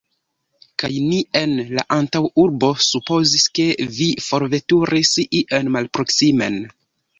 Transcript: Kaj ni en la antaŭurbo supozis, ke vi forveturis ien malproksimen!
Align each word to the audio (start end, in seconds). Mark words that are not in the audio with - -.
Kaj 0.83 0.87
ni 1.09 1.19
en 1.41 1.53
la 1.79 1.83
antaŭurbo 1.97 2.71
supozis, 2.87 3.45
ke 3.59 3.67
vi 3.99 4.09
forveturis 4.31 5.15
ien 5.29 5.73
malproksimen! 5.79 6.61